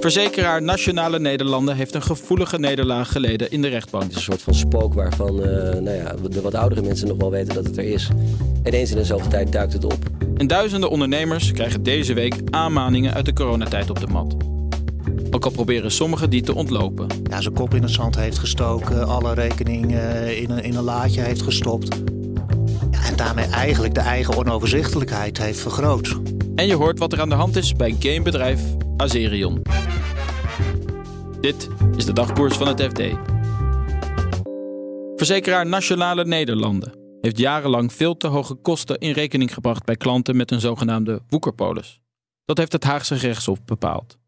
Verzekeraar 0.00 0.62
Nationale 0.62 1.18
Nederlanden 1.18 1.76
heeft 1.76 1.94
een 1.94 2.02
gevoelige 2.02 2.58
nederlaag 2.58 3.12
geleden 3.12 3.50
in 3.50 3.62
de 3.62 3.68
rechtbank. 3.68 4.02
Het 4.02 4.12
is 4.12 4.16
een 4.16 4.22
soort 4.22 4.42
van 4.42 4.54
spook 4.54 4.94
waarvan 4.94 5.36
uh, 5.36 5.44
nou 5.44 5.90
ja, 5.90 6.14
de 6.30 6.40
wat 6.40 6.54
oudere 6.54 6.82
mensen 6.82 7.08
nog 7.08 7.16
wel 7.16 7.30
weten 7.30 7.54
dat 7.54 7.64
het 7.64 7.76
er 7.76 7.84
is. 7.84 8.08
En 8.62 8.72
eens 8.72 8.90
in 8.90 8.96
dezelfde 8.96 9.28
tijd 9.28 9.52
duikt 9.52 9.72
het 9.72 9.84
op. 9.84 9.98
En 10.36 10.46
duizenden 10.46 10.90
ondernemers 10.90 11.52
krijgen 11.52 11.82
deze 11.82 12.14
week 12.14 12.34
aanmaningen 12.50 13.14
uit 13.14 13.24
de 13.24 13.32
coronatijd 13.32 13.90
op 13.90 14.00
de 14.00 14.06
mat. 14.06 14.36
Ook 15.30 15.44
al 15.44 15.50
proberen 15.50 15.90
sommigen 15.90 16.30
die 16.30 16.42
te 16.42 16.54
ontlopen. 16.54 17.06
Ja, 17.30 17.40
zijn 17.40 17.54
kop 17.54 17.74
in 17.74 17.82
het 17.82 17.90
zand 17.90 18.16
heeft 18.16 18.38
gestoken, 18.38 19.06
alle 19.06 19.34
rekeningen 19.34 20.36
in 20.36 20.50
een, 20.50 20.62
in 20.62 20.74
een 20.74 20.84
laadje 20.84 21.20
heeft 21.20 21.42
gestopt. 21.42 21.96
En 22.90 23.16
daarmee 23.16 23.46
eigenlijk 23.46 23.94
de 23.94 24.00
eigen 24.00 24.36
onoverzichtelijkheid 24.36 25.38
heeft 25.38 25.60
vergroot. 25.60 26.16
En 26.54 26.66
je 26.66 26.74
hoort 26.74 26.98
wat 26.98 27.12
er 27.12 27.20
aan 27.20 27.28
de 27.28 27.34
hand 27.34 27.56
is 27.56 27.72
bij 27.72 27.96
gamebedrijf 27.98 28.60
Azerion. 28.98 29.62
Dit 31.40 31.68
is 31.96 32.04
de 32.04 32.12
dagkoers 32.12 32.56
van 32.56 32.68
het 32.68 32.82
FD. 32.82 33.02
Verzekeraar 35.16 35.66
Nationale 35.66 36.24
Nederlanden 36.24 36.92
heeft 37.20 37.38
jarenlang 37.38 37.92
veel 37.92 38.16
te 38.16 38.26
hoge 38.26 38.54
kosten 38.54 38.98
in 38.98 39.12
rekening 39.12 39.54
gebracht 39.54 39.84
bij 39.84 39.96
klanten 39.96 40.36
met 40.36 40.50
een 40.50 40.60
zogenaamde 40.60 41.22
woekerpolis. 41.28 42.00
Dat 42.44 42.58
heeft 42.58 42.72
het 42.72 42.84
Haagse 42.84 43.16
gerechtshof 43.16 43.64
bepaald. 43.64 44.18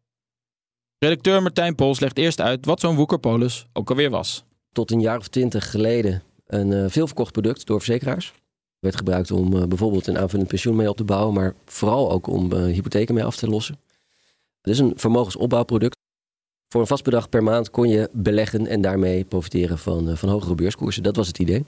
Redacteur 0.97 1.41
Martijn 1.41 1.75
Pols 1.75 1.99
legt 1.99 2.17
eerst 2.17 2.41
uit 2.41 2.65
wat 2.65 2.79
zo'n 2.79 2.95
woekerpolis 2.95 3.65
ook 3.73 3.89
alweer 3.89 4.09
was. 4.09 4.43
Tot 4.71 4.91
een 4.91 5.01
jaar 5.01 5.17
of 5.17 5.27
twintig 5.27 5.71
geleden 5.71 6.23
een 6.47 6.71
uh, 6.71 6.85
veelverkocht 6.87 7.31
product 7.31 7.65
door 7.65 7.81
verzekeraars. 7.81 8.33
Werd 8.79 8.95
gebruikt 8.95 9.31
om 9.31 9.53
uh, 9.53 9.63
bijvoorbeeld 9.63 10.07
een 10.07 10.17
aanvullend 10.17 10.49
pensioen 10.49 10.75
mee 10.75 10.89
op 10.89 10.97
te 10.97 11.03
bouwen, 11.03 11.33
maar 11.33 11.53
vooral 11.65 12.11
ook 12.11 12.27
om 12.27 12.53
uh, 12.53 12.63
hypotheken 12.63 13.13
mee 13.13 13.23
af 13.23 13.35
te 13.35 13.47
lossen. 13.47 13.79
Het 14.61 14.73
is 14.73 14.79
een 14.79 14.93
vermogensopbouwproduct. 14.95 15.95
Voor 16.67 16.81
een 16.81 16.87
vast 16.87 17.03
bedrag 17.03 17.29
per 17.29 17.43
maand 17.43 17.69
kon 17.69 17.89
je 17.89 18.09
beleggen 18.11 18.67
en 18.67 18.81
daarmee 18.81 19.23
profiteren 19.23 19.77
van, 19.77 20.17
van 20.17 20.29
hogere 20.29 20.55
beurskoersen. 20.55 21.03
Dat 21.03 21.15
was 21.15 21.27
het 21.27 21.39
idee. 21.39 21.63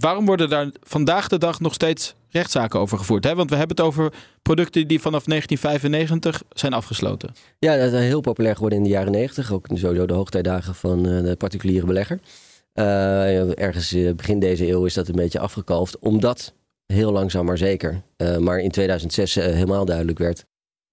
Waarom 0.00 0.26
worden 0.26 0.48
daar 0.48 0.70
vandaag 0.82 1.28
de 1.28 1.38
dag 1.38 1.60
nog 1.60 1.74
steeds 1.74 2.14
rechtszaken 2.28 2.80
over 2.80 2.98
gevoerd? 2.98 3.24
Hè? 3.24 3.34
Want 3.34 3.50
we 3.50 3.56
hebben 3.56 3.76
het 3.76 3.86
over 3.86 4.12
producten 4.42 4.88
die 4.88 5.00
vanaf 5.00 5.24
1995 5.24 6.42
zijn 6.58 6.72
afgesloten. 6.72 7.34
Ja, 7.58 7.76
dat 7.76 7.92
is 7.92 8.00
heel 8.00 8.20
populair 8.20 8.54
geworden 8.54 8.78
in 8.78 8.84
de 8.84 8.90
jaren 8.90 9.12
90. 9.12 9.52
Ook 9.52 9.66
sowieso 9.74 10.06
de 10.06 10.14
hoogtijdagen 10.14 10.74
van 10.74 11.02
de 11.02 11.34
particuliere 11.38 11.86
belegger. 11.86 12.20
Uh, 12.74 13.58
ergens 13.58 13.96
begin 14.16 14.38
deze 14.38 14.68
eeuw 14.68 14.84
is 14.84 14.94
dat 14.94 15.08
een 15.08 15.14
beetje 15.14 15.38
afgekalfd. 15.38 15.98
Omdat 15.98 16.54
heel 16.86 17.12
langzaam 17.12 17.44
maar 17.44 17.58
zeker, 17.58 18.02
uh, 18.16 18.36
maar 18.36 18.58
in 18.58 18.70
2006 18.70 19.36
uh, 19.36 19.44
helemaal 19.44 19.84
duidelijk 19.84 20.18
werd 20.18 20.44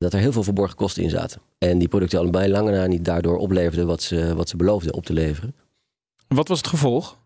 dat 0.04 0.14
er 0.14 0.20
heel 0.20 0.32
veel 0.32 0.44
verborgen 0.44 0.76
kosten 0.76 1.04
in 1.04 1.10
zaten. 1.10 1.42
En 1.58 1.78
die 1.78 1.88
producten 1.88 2.20
allebei 2.20 2.52
lange 2.52 2.72
na 2.72 2.88
niet 2.88 3.06
daardoor 3.06 3.38
opleverden 3.38 3.88
wat 3.88 4.02
ze, 4.02 4.36
wat 4.36 4.50
ze 4.50 4.58
beloofden 4.58 4.94
op 4.94 5.06
te 5.06 5.14
leveren. 5.14 5.56
Wat 6.28 6.48
was 6.48 6.58
het 6.58 6.68
gevolg? 6.68 7.18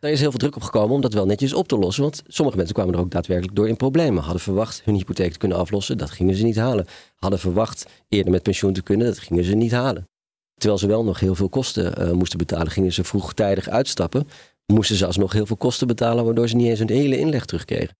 Er 0.00 0.10
is 0.10 0.20
heel 0.20 0.30
veel 0.30 0.38
druk 0.38 0.56
op 0.56 0.62
gekomen 0.62 0.94
om 0.94 1.00
dat 1.00 1.12
wel 1.12 1.26
netjes 1.26 1.52
op 1.52 1.68
te 1.68 1.78
lossen. 1.78 2.02
Want 2.02 2.22
sommige 2.26 2.56
mensen 2.56 2.74
kwamen 2.74 2.94
er 2.94 3.00
ook 3.00 3.10
daadwerkelijk 3.10 3.56
door 3.56 3.68
in 3.68 3.76
problemen. 3.76 4.22
Hadden 4.22 4.42
verwacht 4.42 4.82
hun 4.84 4.94
hypotheek 4.94 5.32
te 5.32 5.38
kunnen 5.38 5.58
aflossen, 5.58 5.98
dat 5.98 6.10
gingen 6.10 6.34
ze 6.34 6.44
niet 6.44 6.56
halen. 6.56 6.86
Hadden 7.16 7.38
verwacht 7.38 7.86
eerder 8.08 8.32
met 8.32 8.42
pensioen 8.42 8.72
te 8.72 8.82
kunnen, 8.82 9.06
dat 9.06 9.18
gingen 9.18 9.44
ze 9.44 9.54
niet 9.54 9.72
halen. 9.72 10.08
Terwijl 10.54 10.80
ze 10.80 10.86
wel 10.86 11.04
nog 11.04 11.20
heel 11.20 11.34
veel 11.34 11.48
kosten 11.48 12.02
uh, 12.02 12.10
moesten 12.12 12.38
betalen, 12.38 12.70
gingen 12.70 12.92
ze 12.92 13.04
vroegtijdig 13.04 13.68
uitstappen. 13.68 14.28
Moesten 14.66 14.96
ze 14.96 15.06
alsnog 15.06 15.32
heel 15.32 15.46
veel 15.46 15.56
kosten 15.56 15.86
betalen, 15.86 16.24
waardoor 16.24 16.48
ze 16.48 16.56
niet 16.56 16.66
eens 16.66 16.78
hun 16.78 16.90
hele 16.90 17.18
inleg 17.18 17.44
terugkregen. 17.44 17.96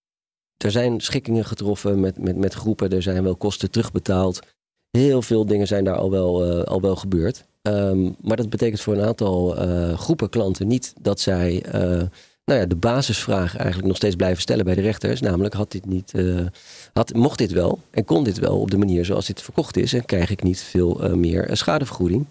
Er 0.57 0.71
zijn 0.71 1.01
schikkingen 1.01 1.45
getroffen 1.45 2.01
met, 2.01 2.19
met, 2.19 2.37
met 2.37 2.55
groepen, 2.55 2.91
er 2.91 3.03
zijn 3.03 3.23
wel 3.23 3.37
kosten 3.37 3.71
terugbetaald. 3.71 4.41
Heel 4.91 5.23
veel 5.23 5.47
dingen 5.47 5.67
zijn 5.67 5.85
daar 5.85 5.97
al 5.97 6.11
wel, 6.11 6.59
uh, 6.59 6.63
al 6.63 6.81
wel 6.81 6.97
gebeurd. 6.97 7.45
Um, 7.63 8.17
maar 8.21 8.37
dat 8.37 8.51
betekent 8.51 8.81
voor 8.81 8.95
een 8.95 9.07
aantal 9.07 9.69
uh, 9.69 9.99
groepen 9.99 10.29
klanten 10.29 10.67
niet 10.67 10.95
dat 11.01 11.21
zij 11.21 11.65
uh, 11.67 11.73
nou 12.45 12.61
ja, 12.61 12.67
de 12.67 12.77
basisvraag 12.77 13.57
eigenlijk 13.57 13.87
nog 13.87 13.97
steeds 13.97 14.17
blijven 14.17 14.43
stellen 14.43 14.65
bij 14.65 14.75
de 14.75 14.81
rechters. 14.81 15.21
Namelijk, 15.21 15.55
had 15.55 15.73
dit 15.73 15.87
niet, 15.87 16.13
had, 16.93 17.15
mocht 17.15 17.39
dit 17.39 17.53
wel 17.53 17.81
en 17.91 18.05
kon 18.05 18.25
dit 18.25 18.39
wel 18.39 18.61
op 18.61 18.71
de 18.71 18.79
manier 18.79 19.05
zoals 19.05 19.27
dit 19.27 19.43
verkocht 19.43 19.77
is 19.77 19.93
en 19.93 20.05
krijg 20.05 20.31
ik 20.31 20.43
niet 20.43 20.61
veel 20.61 21.17
meer 21.17 21.49
schadevergoeding? 21.53 22.27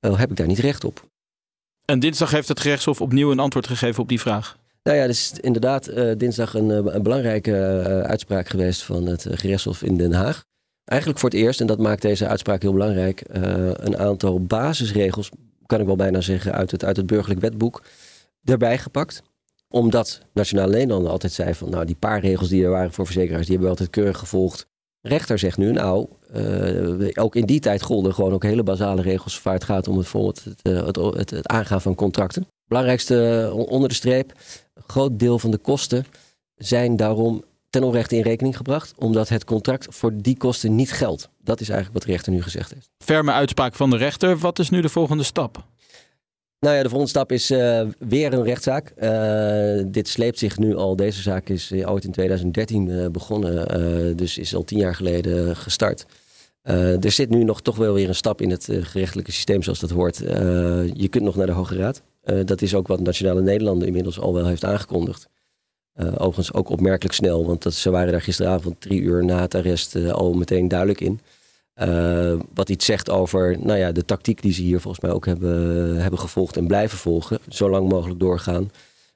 heb 0.00 0.30
ik 0.30 0.36
daar 0.36 0.46
niet 0.46 0.58
recht 0.58 0.84
op? 0.84 1.08
En 1.84 1.98
dinsdag 1.98 2.30
heeft 2.30 2.48
het 2.48 2.60
gerechtshof 2.60 3.00
opnieuw 3.00 3.30
een 3.30 3.38
antwoord 3.38 3.66
gegeven 3.66 4.02
op 4.02 4.08
die 4.08 4.20
vraag. 4.20 4.58
Nou 4.82 4.96
ja, 4.96 5.06
dus 5.06 5.32
inderdaad 5.40 5.88
uh, 5.88 6.12
dinsdag 6.16 6.54
een, 6.54 6.94
een 6.94 7.02
belangrijke 7.02 7.50
uh, 7.50 8.00
uitspraak 8.00 8.48
geweest 8.48 8.82
van 8.82 9.06
het 9.06 9.26
gerechtshof 9.30 9.82
in 9.82 9.96
Den 9.96 10.12
Haag. 10.12 10.44
Eigenlijk 10.84 11.20
voor 11.20 11.30
het 11.30 11.38
eerst, 11.38 11.60
en 11.60 11.66
dat 11.66 11.78
maakt 11.78 12.02
deze 12.02 12.26
uitspraak 12.26 12.62
heel 12.62 12.72
belangrijk, 12.72 13.22
een 13.28 13.98
aantal 13.98 14.44
basisregels, 14.44 15.30
kan 15.66 15.80
ik 15.80 15.86
wel 15.86 15.96
bijna 15.96 16.20
zeggen, 16.20 16.52
uit 16.52 16.70
het, 16.70 16.84
uit 16.84 16.96
het 16.96 17.06
burgerlijk 17.06 17.40
wetboek 17.40 17.82
erbij 18.44 18.78
gepakt. 18.78 19.22
Omdat 19.68 20.20
Nationale 20.32 20.72
Nederlanden 20.72 21.10
altijd 21.10 21.32
zei 21.32 21.54
van, 21.54 21.70
nou 21.70 21.84
die 21.84 21.96
paar 21.98 22.20
regels 22.20 22.48
die 22.48 22.64
er 22.64 22.70
waren 22.70 22.92
voor 22.92 23.04
verzekeraars, 23.04 23.46
die 23.46 23.56
hebben 23.56 23.64
we 23.64 23.78
altijd 23.78 23.90
keurig 23.90 24.18
gevolgd. 24.18 24.66
Rechter 25.00 25.38
zegt 25.38 25.58
nu, 25.58 25.72
nou, 25.72 26.08
ook 27.14 27.36
in 27.36 27.46
die 27.46 27.60
tijd 27.60 27.82
golden 27.82 28.14
gewoon 28.14 28.32
ook 28.32 28.42
hele 28.42 28.62
basale 28.62 29.02
regels 29.02 29.42
waar 29.42 29.54
het 29.54 29.64
gaat 29.64 29.88
om 29.88 29.98
het, 29.98 30.12
het, 30.62 30.96
het, 30.96 31.30
het 31.30 31.48
aangaan 31.48 31.80
van 31.80 31.94
contracten. 31.94 32.46
Belangrijkste 32.66 33.50
onder 33.54 33.88
de 33.88 33.94
streep, 33.94 34.32
groot 34.90 35.18
deel 35.18 35.38
van 35.38 35.50
de 35.50 35.58
kosten 35.58 36.04
zijn 36.56 36.96
daarom 36.96 37.44
ten 37.70 37.82
onrechte 37.82 38.16
in 38.16 38.22
rekening 38.22 38.56
gebracht, 38.56 38.94
omdat 38.98 39.28
het 39.28 39.44
contract 39.44 39.86
voor 39.90 40.12
die 40.14 40.36
kosten 40.36 40.74
niet 40.74 40.92
geldt. 40.92 41.28
Dat 41.42 41.60
is 41.60 41.68
eigenlijk 41.68 41.98
wat 41.98 42.06
de 42.06 42.12
rechter 42.12 42.32
nu 42.32 42.42
gezegd 42.42 42.74
heeft. 42.74 42.88
Ferme 42.98 43.32
uitspraak 43.32 43.74
van 43.74 43.90
de 43.90 43.96
rechter. 43.96 44.38
Wat 44.38 44.58
is 44.58 44.70
nu 44.70 44.80
de 44.80 44.88
volgende 44.88 45.22
stap? 45.22 45.64
Nou 46.60 46.76
ja, 46.76 46.82
de 46.82 46.88
volgende 46.88 47.10
stap 47.10 47.32
is 47.32 47.50
uh, 47.50 47.82
weer 47.98 48.32
een 48.32 48.44
rechtszaak. 48.44 48.92
Uh, 49.02 49.84
dit 49.86 50.08
sleept 50.08 50.38
zich 50.38 50.58
nu 50.58 50.76
al. 50.76 50.96
Deze 50.96 51.22
zaak 51.22 51.48
is 51.48 51.72
ooit 51.72 52.04
in 52.04 52.12
2013 52.12 52.88
uh, 52.88 53.06
begonnen, 53.06 54.16
dus 54.16 54.38
is 54.38 54.54
al 54.54 54.64
tien 54.64 54.78
jaar 54.78 54.94
geleden 54.94 55.56
gestart. 55.56 56.06
er 56.62 57.10
zit 57.12 57.30
nu 57.30 57.44
nog 57.44 57.62
toch 57.62 57.76
wel 57.76 57.94
weer 57.94 58.08
een 58.08 58.14
stap 58.14 58.40
in 58.40 58.50
het 58.50 58.68
gerechtelijke 58.70 59.32
systeem, 59.32 59.62
zoals 59.62 59.80
dat 59.80 59.90
hoort. 59.90 60.16
je 60.94 61.06
kunt 61.10 61.24
nog 61.24 61.36
naar 61.36 61.46
de 61.46 61.52
Hoge 61.52 61.76
Raad. 61.76 62.02
Dat 62.44 62.62
is 62.62 62.74
ook 62.74 62.86
wat 62.86 63.00
Nationale 63.00 63.42
Nederlanden 63.42 63.86
inmiddels 63.86 64.20
al 64.20 64.34
wel 64.34 64.46
heeft 64.46 64.64
aangekondigd. 64.64 65.28
Uh, 65.96 66.06
overigens 66.12 66.52
ook 66.52 66.68
opmerkelijk 66.68 67.14
snel, 67.14 67.46
want 67.46 67.62
dat, 67.62 67.74
ze 67.74 67.90
waren 67.90 68.12
daar 68.12 68.22
gisteravond 68.22 68.80
drie 68.80 69.00
uur 69.00 69.24
na 69.24 69.40
het 69.40 69.54
arrest 69.54 69.94
uh, 69.94 70.10
al 70.10 70.32
meteen 70.32 70.68
duidelijk 70.68 71.00
in. 71.00 71.20
Wat 72.54 72.68
iets 72.68 72.84
zegt 72.84 73.10
over 73.10 73.56
nou 73.60 73.78
ja, 73.78 73.92
de 73.92 74.04
tactiek 74.04 74.42
die 74.42 74.52
ze 74.52 74.62
hier 74.62 74.80
volgens 74.80 75.02
mij 75.02 75.12
ook 75.12 75.26
hebben, 75.26 75.96
hebben 75.96 76.18
gevolgd 76.18 76.56
en 76.56 76.66
blijven 76.66 76.98
volgen. 76.98 77.38
Zo 77.48 77.70
lang 77.70 77.88
mogelijk 77.88 78.20
doorgaan. 78.20 78.70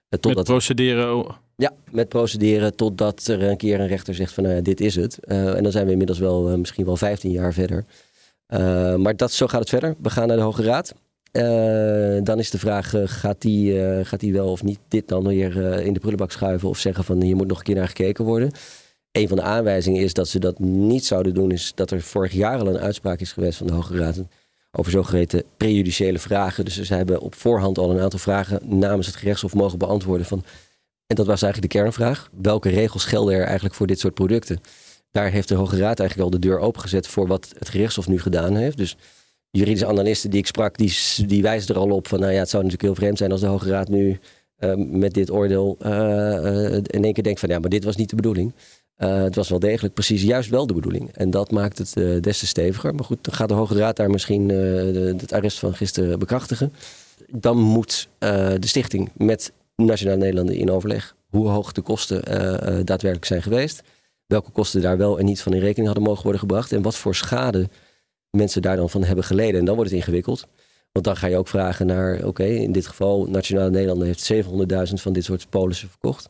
Totdat, 0.08 0.34
met 0.34 0.44
procederen? 0.44 1.26
Ja, 1.56 1.72
met 1.90 2.08
procederen 2.08 2.76
totdat 2.76 3.26
er 3.26 3.42
een 3.42 3.56
keer 3.56 3.80
een 3.80 3.86
rechter 3.86 4.14
zegt 4.14 4.32
van 4.32 4.42
nou 4.42 4.54
ja, 4.56 4.62
dit 4.62 4.80
is 4.80 4.96
het. 4.96 5.18
en 5.24 5.62
dan 5.62 5.72
zijn 5.72 5.84
we 5.86 5.92
inmiddels 5.92 6.18
wel 6.18 6.58
misschien 6.58 6.84
wel 6.84 6.96
15 6.96 7.30
jaar 7.30 7.52
verder. 7.52 7.84
maar 8.98 9.16
dat, 9.16 9.32
zo 9.32 9.46
gaat 9.46 9.60
het 9.60 9.68
verder. 9.68 9.94
We 9.98 10.10
gaan 10.10 10.28
naar 10.28 10.36
de 10.36 10.42
Hoge 10.42 10.62
Raad. 10.62 10.94
Uh, 11.36 12.18
dan 12.22 12.38
is 12.38 12.50
de 12.50 12.58
vraag, 12.58 12.94
uh, 12.94 13.02
gaat, 13.04 13.40
die, 13.42 13.74
uh, 13.74 14.04
gaat 14.04 14.22
wel 14.22 14.48
of 14.48 14.62
niet 14.62 14.78
dit 14.88 15.08
dan 15.08 15.26
weer 15.26 15.56
in 15.80 15.92
de 15.92 15.98
prullenbak 15.98 16.32
schuiven 16.32 16.68
of 16.68 16.78
zeggen 16.78 17.04
van 17.04 17.22
hier 17.22 17.36
moet 17.36 17.46
nog 17.46 17.58
een 17.58 17.64
keer 17.64 17.74
naar 17.74 17.88
gekeken 17.88 18.24
worden. 18.24 18.50
Een 19.12 19.28
van 19.28 19.36
de 19.36 19.42
aanwijzingen 19.42 20.02
is 20.02 20.12
dat 20.12 20.28
ze 20.28 20.38
dat 20.38 20.58
niet 20.58 21.04
zouden 21.04 21.34
doen, 21.34 21.50
is 21.50 21.72
dat 21.74 21.90
er 21.90 22.00
vorig 22.00 22.32
jaar 22.32 22.58
al 22.58 22.66
een 22.66 22.78
uitspraak 22.78 23.20
is 23.20 23.32
geweest 23.32 23.58
van 23.58 23.66
de 23.66 23.72
Hoge 23.72 23.96
Raad 23.96 24.22
over 24.72 24.92
zogeheten 24.92 25.42
prejudiciële 25.56 26.18
vragen. 26.18 26.64
Dus 26.64 26.82
ze 26.82 26.94
hebben 26.94 27.20
op 27.20 27.34
voorhand 27.34 27.78
al 27.78 27.90
een 27.90 28.00
aantal 28.00 28.18
vragen 28.18 28.78
namens 28.78 29.06
het 29.06 29.16
gerechtshof 29.16 29.54
mogen 29.54 29.78
beantwoorden 29.78 30.26
van, 30.26 30.44
en 31.06 31.16
dat 31.16 31.26
was 31.26 31.42
eigenlijk 31.42 31.72
de 31.72 31.78
kernvraag, 31.78 32.30
welke 32.40 32.68
regels 32.68 33.04
gelden 33.04 33.34
er 33.34 33.44
eigenlijk 33.44 33.74
voor 33.74 33.86
dit 33.86 33.98
soort 33.98 34.14
producten? 34.14 34.60
Daar 35.10 35.30
heeft 35.30 35.48
de 35.48 35.54
Hoge 35.54 35.76
Raad 35.76 36.00
eigenlijk 36.00 36.30
al 36.30 36.40
de 36.40 36.46
deur 36.46 36.58
opengezet 36.58 37.06
voor 37.06 37.26
wat 37.26 37.52
het 37.58 37.68
gerechtshof 37.68 38.08
nu 38.08 38.20
gedaan 38.20 38.56
heeft. 38.56 38.76
Dus 38.76 38.96
juridische 39.58 39.86
analisten 39.86 40.30
die 40.30 40.38
ik 40.38 40.46
sprak, 40.46 40.76
die, 40.76 40.94
die 41.26 41.42
wijzen 41.42 41.74
er 41.74 41.80
al 41.80 41.90
op 41.90 42.08
van, 42.08 42.20
nou 42.20 42.32
ja, 42.32 42.38
het 42.38 42.48
zou 42.48 42.62
natuurlijk 42.62 42.88
heel 42.88 43.02
vreemd 43.02 43.18
zijn 43.18 43.32
als 43.32 43.40
de 43.40 43.46
Hoge 43.46 43.68
Raad 43.68 43.88
nu 43.88 44.18
uh, 44.58 44.74
met 44.76 45.14
dit 45.14 45.30
oordeel 45.30 45.76
uh, 45.82 46.72
in 46.72 47.04
één 47.04 47.12
keer 47.12 47.22
denkt 47.22 47.40
van, 47.40 47.48
ja, 47.48 47.58
maar 47.58 47.70
dit 47.70 47.84
was 47.84 47.96
niet 47.96 48.10
de 48.10 48.16
bedoeling. 48.16 48.52
Uh, 48.98 49.22
het 49.22 49.34
was 49.34 49.48
wel 49.48 49.58
degelijk 49.58 49.94
precies 49.94 50.22
juist 50.22 50.50
wel 50.50 50.66
de 50.66 50.74
bedoeling. 50.74 51.10
En 51.12 51.30
dat 51.30 51.50
maakt 51.50 51.78
het 51.78 52.22
des 52.22 52.38
te 52.38 52.46
steviger. 52.46 52.94
Maar 52.94 53.04
goed, 53.04 53.18
dan 53.20 53.34
gaat 53.34 53.48
de 53.48 53.54
Hoge 53.54 53.78
Raad 53.78 53.96
daar 53.96 54.10
misschien 54.10 54.48
het 54.48 55.32
arrest 55.32 55.58
van 55.58 55.74
gisteren 55.74 56.18
bekrachtigen. 56.18 56.72
Dan 57.30 57.58
moet 57.58 58.08
de 58.18 58.66
stichting 58.66 59.10
met 59.16 59.52
Nationale 59.76 60.18
Nederlanden 60.18 60.56
in 60.56 60.70
overleg 60.70 61.16
hoe 61.30 61.48
hoog 61.48 61.72
de 61.72 61.80
kosten 61.80 62.22
daadwerkelijk 62.84 63.24
zijn 63.24 63.42
geweest. 63.42 63.82
Welke 64.26 64.50
kosten 64.50 64.80
daar 64.80 64.96
wel 64.96 65.18
en 65.18 65.24
niet 65.24 65.40
van 65.40 65.52
in 65.52 65.60
rekening 65.60 65.86
hadden 65.86 66.04
mogen 66.04 66.22
worden 66.22 66.40
gebracht. 66.40 66.72
En 66.72 66.82
wat 66.82 66.96
voor 66.96 67.14
schade 67.14 67.68
mensen 68.34 68.62
daar 68.62 68.76
dan 68.76 68.90
van 68.90 69.04
hebben 69.04 69.24
geleden. 69.24 69.60
En 69.60 69.64
dan 69.64 69.74
wordt 69.74 69.90
het 69.90 69.98
ingewikkeld. 69.98 70.46
Want 70.94 71.06
dan 71.06 71.16
ga 71.16 71.26
je 71.26 71.36
ook 71.36 71.48
vragen 71.48 71.86
naar, 71.86 72.24
oké, 72.24 72.44
in 72.44 72.72
dit 72.72 72.86
geval 72.86 73.26
Nationale 73.26 73.70
Nederlanden 73.70 74.06
heeft 74.06 74.32
700.000 74.32 74.94
van 74.94 75.12
dit 75.12 75.24
soort 75.24 75.50
polissen 75.50 75.88
verkocht. 75.88 76.28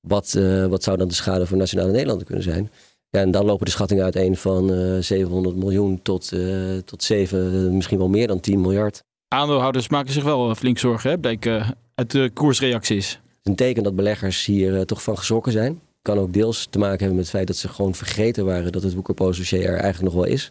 Wat, 0.00 0.34
uh, 0.38 0.66
wat 0.66 0.82
zou 0.82 0.96
dan 0.96 1.08
de 1.08 1.14
schade 1.14 1.46
voor 1.46 1.56
Nationale 1.56 1.90
Nederlanden 1.90 2.26
kunnen 2.26 2.44
zijn? 2.44 2.70
Ja, 3.10 3.20
en 3.20 3.30
dan 3.30 3.44
lopen 3.44 3.64
de 3.64 3.70
schattingen 3.70 4.04
uiteen 4.04 4.36
van 4.36 4.70
uh, 4.70 4.96
eh, 4.96 5.02
700 5.02 5.56
miljoen 5.56 6.02
tot, 6.02 6.32
uh, 6.32 6.78
tot 6.78 7.02
7, 7.02 7.76
misschien 7.76 7.98
wel 7.98 8.08
meer 8.08 8.26
dan 8.26 8.40
10 8.40 8.60
miljard. 8.60 9.02
Aandeelhouders 9.28 9.88
maken 9.88 10.12
zich 10.12 10.24
wel 10.24 10.54
flink 10.54 10.78
zorgen, 10.78 11.10
hè? 11.10 11.18
bleek 11.18 11.46
uit 11.94 12.10
de 12.10 12.30
koersreacties. 12.34 13.10
Het 13.10 13.20
is 13.42 13.50
een 13.50 13.56
teken 13.56 13.82
dat 13.82 13.96
beleggers 13.96 14.44
hier 14.44 14.86
toch 14.86 15.02
van 15.02 15.18
geschrokken 15.18 15.52
zijn. 15.52 15.80
Kan 16.02 16.18
ook 16.18 16.32
deels 16.32 16.66
te 16.70 16.78
maken 16.78 16.98
hebben 16.98 17.16
met 17.16 17.24
het 17.24 17.34
feit 17.34 17.46
dat 17.46 17.56
ze 17.56 17.68
gewoon 17.68 17.94
vergeten 17.94 18.44
waren 18.44 18.72
dat 18.72 18.82
het 18.82 18.94
Woekerpoos-dossier 18.94 19.64
er 19.64 19.78
eigenlijk 19.78 20.14
nog 20.14 20.24
wel 20.24 20.32
is. 20.32 20.50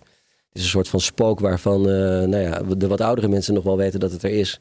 Is 0.53 0.61
een 0.61 0.69
soort 0.69 0.87
van 0.87 0.99
spook 0.99 1.39
waarvan 1.39 1.81
nou 1.81 2.37
ja, 2.37 2.61
de 2.77 2.87
wat 2.87 3.01
oudere 3.01 3.27
mensen 3.27 3.53
nog 3.53 3.63
wel 3.63 3.77
weten 3.77 3.99
dat 3.99 4.11
het 4.11 4.23
er 4.23 4.29
is. 4.29 4.59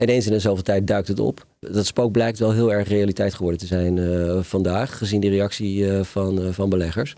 En 0.00 0.08
eens 0.08 0.26
in 0.26 0.32
de 0.32 0.38
zoveel 0.38 0.62
tijd 0.62 0.86
duikt 0.86 1.08
het 1.08 1.20
op. 1.20 1.46
Dat 1.58 1.86
spook 1.86 2.12
blijkt 2.12 2.38
wel 2.38 2.52
heel 2.52 2.72
erg 2.72 2.88
realiteit 2.88 3.34
geworden 3.34 3.60
te 3.60 3.66
zijn 3.66 3.96
uh, 3.96 4.42
vandaag, 4.42 4.98
gezien 4.98 5.20
de 5.20 5.28
reactie 5.28 5.78
uh, 5.78 6.02
van, 6.02 6.54
van 6.54 6.68
beleggers. 6.68 7.14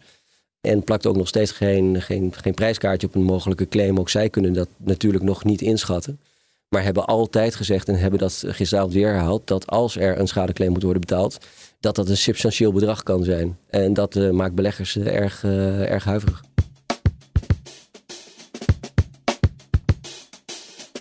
En 0.60 0.84
plakt 0.84 1.06
ook 1.06 1.16
nog 1.16 1.28
steeds 1.28 1.50
geen, 1.50 2.02
geen, 2.02 2.32
geen 2.36 2.54
prijskaartje 2.54 3.06
op 3.06 3.14
een 3.14 3.22
mogelijke 3.22 3.68
claim. 3.68 3.98
Ook 3.98 4.08
zij 4.08 4.28
kunnen 4.28 4.52
dat 4.52 4.68
natuurlijk 4.76 5.24
nog 5.24 5.44
niet 5.44 5.60
inschatten. 5.60 6.20
Maar 6.68 6.82
hebben 6.82 7.04
altijd 7.04 7.54
gezegd 7.54 7.88
en 7.88 7.98
hebben 7.98 8.18
dat 8.18 8.44
gisteravond 8.46 8.92
weer 8.92 9.08
herhaald... 9.08 9.46
dat 9.46 9.66
als 9.66 9.96
er 9.96 10.18
een 10.18 10.28
schadeclaim 10.28 10.72
moet 10.72 10.82
worden 10.82 11.00
betaald... 11.00 11.38
dat 11.80 11.94
dat 11.94 12.08
een 12.08 12.16
substantieel 12.16 12.72
bedrag 12.72 13.02
kan 13.02 13.24
zijn. 13.24 13.58
En 13.70 13.94
dat 13.94 14.14
maakt 14.14 14.54
beleggers 14.54 14.98
erg, 14.98 15.44
erg 15.44 16.04
huiverig. 16.04 16.42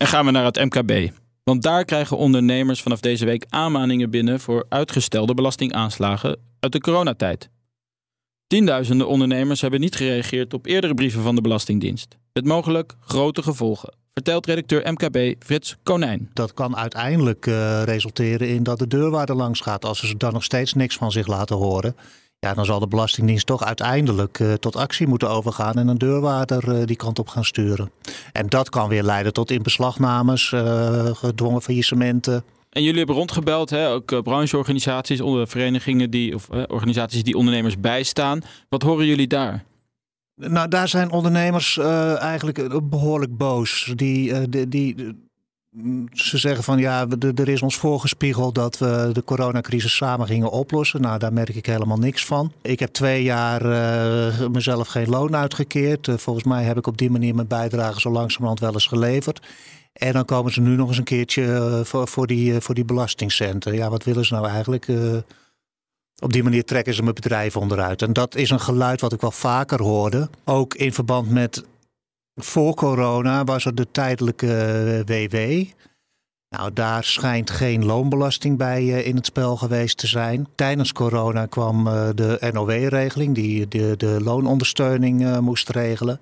En 0.02 0.08
gaan 0.08 0.24
we 0.24 0.30
naar 0.30 0.44
het 0.44 0.56
MKB. 0.56 1.12
Want 1.44 1.62
daar 1.62 1.84
krijgen 1.84 2.16
ondernemers 2.16 2.82
vanaf 2.82 3.00
deze 3.00 3.24
week 3.24 3.46
aanmaningen 3.48 4.10
binnen 4.10 4.40
voor 4.40 4.66
uitgestelde 4.68 5.34
belastingaanslagen 5.34 6.38
uit 6.60 6.72
de 6.72 6.80
coronatijd. 6.80 7.50
Tienduizenden 8.46 9.08
ondernemers 9.08 9.60
hebben 9.60 9.80
niet 9.80 9.94
gereageerd 9.94 10.54
op 10.54 10.66
eerdere 10.66 10.94
brieven 10.94 11.22
van 11.22 11.34
de 11.34 11.40
Belastingdienst. 11.40 12.16
Met 12.32 12.44
mogelijk 12.44 12.94
grote 13.00 13.42
gevolgen, 13.42 13.94
vertelt 14.14 14.46
redacteur 14.46 14.92
MKB 14.92 15.44
Frits 15.44 15.76
Konijn. 15.82 16.30
Dat 16.32 16.54
kan 16.54 16.76
uiteindelijk 16.76 17.46
uh, 17.46 17.82
resulteren 17.82 18.48
in 18.48 18.62
dat 18.62 18.78
de 18.78 18.86
deurwaarde 18.86 19.34
langs 19.34 19.60
gaat 19.60 19.84
als 19.84 19.98
ze 19.98 20.16
dan 20.16 20.32
nog 20.32 20.44
steeds 20.44 20.72
niks 20.72 20.96
van 20.96 21.12
zich 21.12 21.26
laten 21.26 21.56
horen. 21.56 21.96
Ja, 22.46 22.54
dan 22.54 22.64
zal 22.64 22.80
de 22.80 22.86
Belastingdienst 22.86 23.46
toch 23.46 23.64
uiteindelijk 23.64 24.38
uh, 24.38 24.52
tot 24.52 24.76
actie 24.76 25.06
moeten 25.06 25.30
overgaan 25.30 25.74
en 25.74 25.88
een 25.88 25.98
deurwaarder 25.98 26.68
uh, 26.68 26.86
die 26.86 26.96
kant 26.96 27.18
op 27.18 27.28
gaan 27.28 27.44
sturen. 27.44 27.90
En 28.32 28.46
dat 28.46 28.68
kan 28.68 28.88
weer 28.88 29.02
leiden 29.02 29.32
tot 29.32 29.50
inbeslagnames, 29.50 30.52
uh, 30.52 31.06
gedwongen 31.06 31.62
faillissementen. 31.62 32.44
En 32.70 32.82
jullie 32.82 32.98
hebben 32.98 33.16
rondgebeld, 33.16 33.70
hè? 33.70 33.90
ook 33.90 34.22
brancheorganisaties, 34.22 35.20
onder 35.20 35.48
verenigingen 35.48 36.10
die, 36.10 36.34
of 36.34 36.48
organisaties 36.48 37.22
die 37.22 37.36
ondernemers 37.36 37.80
bijstaan. 37.80 38.40
Wat 38.68 38.82
horen 38.82 39.06
jullie 39.06 39.26
daar? 39.26 39.64
Nou, 40.34 40.68
daar 40.68 40.88
zijn 40.88 41.10
ondernemers 41.10 41.78
eigenlijk 42.18 42.88
behoorlijk 42.90 43.36
boos. 43.36 43.92
Die, 43.96 44.48
die, 44.48 44.68
die 44.68 44.94
ze 46.12 46.38
zeggen 46.38 46.64
van 46.64 46.78
ja, 46.78 47.06
er 47.34 47.48
is 47.48 47.62
ons 47.62 47.76
voorgespiegeld 47.76 48.54
dat 48.54 48.78
we 48.78 49.10
de 49.12 49.24
coronacrisis 49.24 49.96
samen 49.96 50.26
gingen 50.26 50.50
oplossen. 50.50 51.00
Nou, 51.00 51.18
daar 51.18 51.32
merk 51.32 51.54
ik 51.54 51.66
helemaal 51.66 51.98
niks 51.98 52.24
van. 52.24 52.52
Ik 52.62 52.78
heb 52.78 52.92
twee 52.92 53.22
jaar 53.22 53.66
uh, 53.66 54.48
mezelf 54.48 54.88
geen 54.88 55.08
loon 55.08 55.36
uitgekeerd. 55.36 56.06
Uh, 56.06 56.16
volgens 56.16 56.44
mij 56.44 56.64
heb 56.64 56.76
ik 56.78 56.86
op 56.86 56.98
die 56.98 57.10
manier 57.10 57.34
mijn 57.34 57.46
bijdrage 57.46 58.00
zo 58.00 58.10
langzamerhand 58.10 58.60
wel 58.60 58.72
eens 58.72 58.86
geleverd. 58.86 59.40
En 59.92 60.12
dan 60.12 60.24
komen 60.24 60.52
ze 60.52 60.60
nu 60.60 60.76
nog 60.76 60.88
eens 60.88 60.98
een 60.98 61.04
keertje 61.04 61.42
uh, 61.42 61.84
voor, 61.84 62.08
voor, 62.08 62.26
die, 62.26 62.60
voor 62.60 62.74
die 62.74 62.84
belastingcenten. 62.84 63.74
Ja, 63.74 63.90
wat 63.90 64.04
willen 64.04 64.24
ze 64.24 64.34
nou 64.34 64.48
eigenlijk? 64.48 64.86
op 66.18 66.32
die 66.32 66.42
manier 66.42 66.64
trekken 66.64 66.94
ze 66.94 67.02
mijn 67.02 67.14
bedrijf 67.14 67.56
onderuit. 67.56 68.02
En 68.02 68.12
dat 68.12 68.34
is 68.34 68.50
een 68.50 68.60
geluid 68.60 69.00
wat 69.00 69.12
ik 69.12 69.20
wel 69.20 69.30
vaker 69.30 69.82
hoorde. 69.82 70.28
Ook 70.44 70.74
in 70.74 70.92
verband 70.92 71.30
met 71.30 71.64
voor 72.44 72.74
corona 72.74 73.44
was 73.44 73.64
er 73.64 73.74
de 73.74 73.90
tijdelijke 73.90 75.02
WW. 75.06 75.34
Eh, 75.34 75.66
nou, 76.48 76.72
daar 76.72 77.04
schijnt 77.04 77.50
geen 77.50 77.84
loonbelasting 77.84 78.58
bij 78.58 78.80
eh, 78.80 79.06
in 79.06 79.16
het 79.16 79.26
spel 79.26 79.56
geweest 79.56 79.98
te 79.98 80.06
zijn. 80.06 80.48
Tijdens 80.54 80.92
corona 80.92 81.46
kwam 81.46 81.86
eh, 81.86 82.08
de 82.14 82.50
NOW-regeling, 82.52 83.34
die 83.34 83.68
de, 83.68 83.94
de 83.96 84.20
loonondersteuning 84.22 85.40
moest 85.40 85.68
regelen. 85.68 86.20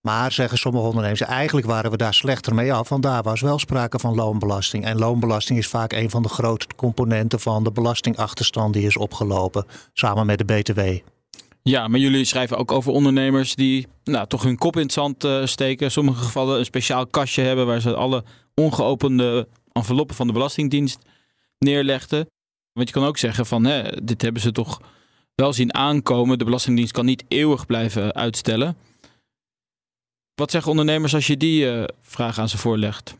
Maar 0.00 0.32
zeggen 0.32 0.58
sommige 0.58 0.86
ondernemers, 0.86 1.20
eigenlijk 1.20 1.66
waren 1.66 1.90
we 1.90 1.96
daar 1.96 2.14
slechter 2.14 2.54
mee 2.54 2.72
af, 2.72 2.88
want 2.88 3.02
daar 3.02 3.22
was 3.22 3.40
wel 3.40 3.58
sprake 3.58 3.98
van 3.98 4.14
loonbelasting. 4.14 4.84
En 4.84 4.98
loonbelasting 4.98 5.58
is 5.58 5.68
vaak 5.68 5.92
een 5.92 6.10
van 6.10 6.22
de 6.22 6.28
grootste 6.28 6.74
componenten 6.74 7.40
van 7.40 7.64
de 7.64 7.72
belastingachterstand 7.72 8.72
die 8.72 8.86
is 8.86 8.96
opgelopen, 8.96 9.66
samen 9.92 10.26
met 10.26 10.38
de 10.38 10.44
BTW. 10.44 10.80
Ja, 11.68 11.88
maar 11.88 12.00
jullie 12.00 12.24
schrijven 12.24 12.56
ook 12.56 12.72
over 12.72 12.92
ondernemers 12.92 13.54
die 13.54 13.86
nou, 14.04 14.26
toch 14.26 14.42
hun 14.42 14.58
kop 14.58 14.76
in 14.76 14.82
het 14.82 14.92
zand 14.92 15.24
uh, 15.24 15.46
steken. 15.46 15.84
In 15.84 15.90
sommige 15.90 16.24
gevallen 16.24 16.58
een 16.58 16.64
speciaal 16.64 17.06
kastje 17.06 17.42
hebben 17.42 17.66
waar 17.66 17.80
ze 17.80 17.94
alle 17.94 18.24
ongeopende 18.54 19.48
enveloppen 19.72 20.16
van 20.16 20.26
de 20.26 20.32
Belastingdienst 20.32 20.98
neerlegden. 21.58 22.28
Want 22.72 22.88
je 22.88 22.94
kan 22.94 23.04
ook 23.04 23.18
zeggen 23.18 23.46
van 23.46 23.64
hè, 23.64 24.04
dit 24.04 24.22
hebben 24.22 24.42
ze 24.42 24.52
toch 24.52 24.80
wel 25.34 25.52
zien 25.52 25.74
aankomen. 25.74 26.38
De 26.38 26.44
Belastingdienst 26.44 26.92
kan 26.92 27.04
niet 27.04 27.24
eeuwig 27.28 27.66
blijven 27.66 28.14
uitstellen. 28.14 28.76
Wat 30.34 30.50
zeggen 30.50 30.70
ondernemers 30.70 31.14
als 31.14 31.26
je 31.26 31.36
die 31.36 31.64
uh, 31.64 31.84
vraag 32.00 32.38
aan 32.38 32.48
ze 32.48 32.58
voorlegt? 32.58 33.16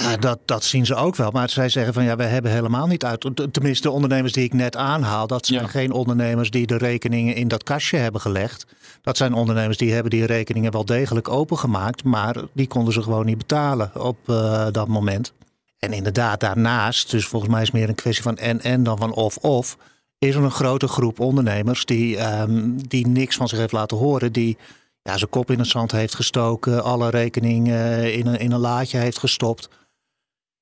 Ja, 0.00 0.16
dat, 0.16 0.38
dat 0.44 0.64
zien 0.64 0.86
ze 0.86 0.94
ook 0.94 1.16
wel. 1.16 1.30
Maar 1.30 1.50
zij 1.50 1.68
zeggen 1.68 1.94
van 1.94 2.04
ja, 2.04 2.16
we 2.16 2.22
hebben 2.22 2.50
helemaal 2.50 2.86
niet 2.86 3.04
uit. 3.04 3.30
Tenminste, 3.52 3.88
de 3.88 3.94
ondernemers 3.94 4.32
die 4.32 4.44
ik 4.44 4.52
net 4.52 4.76
aanhaal, 4.76 5.26
dat 5.26 5.46
zijn 5.46 5.68
geen 5.68 5.92
ondernemers 5.92 6.50
die 6.50 6.66
de 6.66 6.76
rekeningen 6.76 7.34
in 7.34 7.48
dat 7.48 7.62
kastje 7.62 7.96
hebben 7.96 8.20
gelegd. 8.20 8.66
Dat 9.02 9.16
zijn 9.16 9.32
ondernemers 9.32 9.76
die 9.76 9.92
hebben 9.92 10.10
die 10.10 10.26
rekeningen 10.26 10.72
wel 10.72 10.84
degelijk 10.84 11.28
opengemaakt, 11.28 12.04
maar 12.04 12.36
die 12.52 12.66
konden 12.66 12.92
ze 12.92 13.02
gewoon 13.02 13.26
niet 13.26 13.38
betalen 13.38 13.90
op 13.94 14.18
uh, 14.26 14.66
dat 14.70 14.88
moment. 14.88 15.32
En 15.78 15.92
inderdaad, 15.92 16.40
daarnaast, 16.40 17.10
dus 17.10 17.26
volgens 17.26 17.50
mij 17.52 17.60
is 17.60 17.66
het 17.66 17.76
meer 17.76 17.88
een 17.88 17.94
kwestie 17.94 18.22
van 18.22 18.36
en 18.36 18.60
en 18.60 18.82
dan 18.82 18.98
van 18.98 19.12
of 19.12 19.36
of, 19.36 19.76
is 20.18 20.34
er 20.34 20.42
een 20.42 20.50
grote 20.50 20.88
groep 20.88 21.20
ondernemers 21.20 21.84
die, 21.84 22.40
um, 22.40 22.88
die 22.88 23.06
niks 23.06 23.36
van 23.36 23.48
zich 23.48 23.58
heeft 23.58 23.72
laten 23.72 23.96
horen, 23.96 24.32
die 24.32 24.56
ja, 25.02 25.16
zijn 25.16 25.30
kop 25.30 25.50
in 25.50 25.58
het 25.58 25.68
zand 25.68 25.92
heeft 25.92 26.14
gestoken, 26.14 26.84
alle 26.84 27.10
rekeningen 27.10 28.12
in 28.14 28.26
een, 28.26 28.38
in 28.38 28.52
een 28.52 28.60
laadje 28.60 28.98
heeft 28.98 29.18
gestopt 29.18 29.68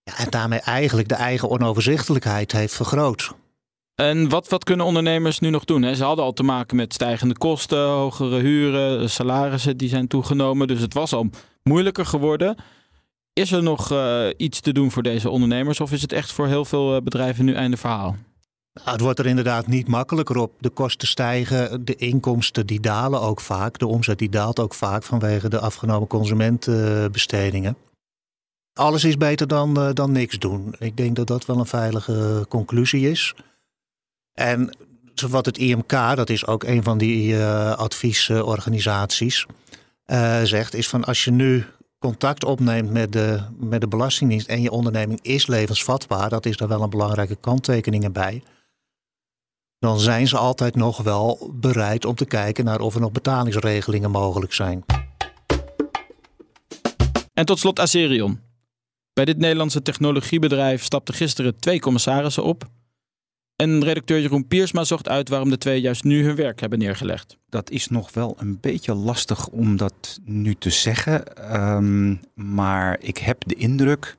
en 0.04 0.30
daarmee 0.30 0.60
eigenlijk 0.60 1.08
de 1.08 1.14
eigen 1.14 1.50
onoverzichtelijkheid 1.50 2.52
heeft 2.52 2.74
vergroot. 2.74 3.34
En 3.94 4.28
wat, 4.28 4.48
wat 4.48 4.64
kunnen 4.64 4.86
ondernemers 4.86 5.38
nu 5.38 5.50
nog 5.50 5.64
doen? 5.64 5.94
Ze 5.94 6.04
hadden 6.04 6.24
al 6.24 6.32
te 6.32 6.42
maken 6.42 6.76
met 6.76 6.94
stijgende 6.94 7.38
kosten, 7.38 7.86
hogere 7.86 8.40
huren, 8.40 9.10
salarissen 9.10 9.76
die 9.76 9.88
zijn 9.88 10.08
toegenomen. 10.08 10.68
Dus 10.68 10.80
het 10.80 10.94
was 10.94 11.12
al 11.12 11.30
moeilijker 11.62 12.06
geworden. 12.06 12.56
Is 13.32 13.52
er 13.52 13.62
nog 13.62 13.92
uh, 13.92 14.26
iets 14.36 14.60
te 14.60 14.72
doen 14.72 14.90
voor 14.90 15.02
deze 15.02 15.30
ondernemers? 15.30 15.80
Of 15.80 15.92
is 15.92 16.02
het 16.02 16.12
echt 16.12 16.32
voor 16.32 16.46
heel 16.46 16.64
veel 16.64 16.96
eh, 16.96 17.02
bedrijven 17.02 17.44
nu 17.44 17.54
einde 17.54 17.76
verhaal? 17.76 18.16
Nou, 18.72 18.90
het 18.90 19.00
wordt 19.00 19.18
er 19.18 19.26
inderdaad 19.26 19.66
niet 19.66 19.88
makkelijker 19.88 20.36
op. 20.36 20.52
De 20.58 20.70
kosten 20.70 21.08
stijgen, 21.08 21.84
de 21.84 21.96
inkomsten 21.96 22.66
die 22.66 22.80
dalen 22.80 23.20
ook 23.20 23.40
vaak. 23.40 23.78
De 23.78 23.86
omzet 23.86 24.18
die 24.18 24.28
daalt 24.28 24.60
ook 24.60 24.74
vaak 24.74 25.02
vanwege 25.02 25.48
de 25.48 25.60
afgenomen 25.60 26.08
consumentenbestedingen 26.08 27.76
alles 28.72 29.04
is 29.04 29.16
beter 29.16 29.48
dan, 29.48 29.78
uh, 29.78 29.92
dan 29.92 30.12
niks 30.12 30.38
doen. 30.38 30.74
Ik 30.78 30.96
denk 30.96 31.16
dat 31.16 31.26
dat 31.26 31.46
wel 31.46 31.58
een 31.58 31.66
veilige 31.66 32.46
conclusie 32.48 33.10
is. 33.10 33.34
En 34.32 34.76
wat 35.28 35.46
het 35.46 35.58
IMK, 35.58 35.90
dat 35.90 36.30
is 36.30 36.46
ook 36.46 36.64
een 36.64 36.82
van 36.82 36.98
die 36.98 37.32
uh, 37.32 37.72
adviesorganisaties, 37.72 39.46
uh, 40.06 40.42
zegt, 40.42 40.74
is 40.74 40.88
van 40.88 41.04
als 41.04 41.24
je 41.24 41.30
nu 41.30 41.64
contact 41.98 42.44
opneemt 42.44 42.90
met 42.90 43.12
de, 43.12 43.40
met 43.58 43.80
de 43.80 43.88
Belastingdienst 43.88 44.48
en 44.48 44.62
je 44.62 44.70
onderneming 44.70 45.18
is 45.22 45.46
levensvatbaar, 45.46 46.28
dat 46.28 46.46
is 46.46 46.56
daar 46.56 46.68
wel 46.68 46.82
een 46.82 46.90
belangrijke 46.90 47.36
kanttekening 47.36 48.12
bij. 48.12 48.42
Dan 49.78 50.00
zijn 50.00 50.28
ze 50.28 50.36
altijd 50.36 50.74
nog 50.74 51.02
wel 51.02 51.50
bereid 51.54 52.04
om 52.04 52.14
te 52.14 52.24
kijken 52.24 52.64
naar 52.64 52.80
of 52.80 52.94
er 52.94 53.00
nog 53.00 53.12
betalingsregelingen 53.12 54.10
mogelijk 54.10 54.52
zijn. 54.52 54.84
En 57.32 57.46
tot 57.46 57.58
slot 57.58 57.80
Azerion. 57.80 58.49
Bij 59.12 59.24
dit 59.24 59.38
Nederlandse 59.38 59.82
technologiebedrijf 59.82 60.82
stapten 60.82 61.14
gisteren 61.14 61.58
twee 61.58 61.80
commissarissen 61.80 62.44
op. 62.44 62.68
En 63.56 63.84
redacteur 63.84 64.20
Jeroen 64.20 64.46
Piersma 64.46 64.84
zocht 64.84 65.08
uit 65.08 65.28
waarom 65.28 65.50
de 65.50 65.58
twee 65.58 65.80
juist 65.80 66.04
nu 66.04 66.24
hun 66.24 66.36
werk 66.36 66.60
hebben 66.60 66.78
neergelegd. 66.78 67.36
Dat 67.48 67.70
is 67.70 67.88
nog 67.88 68.12
wel 68.12 68.36
een 68.38 68.60
beetje 68.60 68.94
lastig 68.94 69.48
om 69.48 69.76
dat 69.76 70.20
nu 70.24 70.54
te 70.54 70.70
zeggen. 70.70 71.36
Ehm, 71.36 72.16
maar 72.34 73.00
ik 73.00 73.18
heb 73.18 73.42
de 73.46 73.54
indruk 73.54 74.16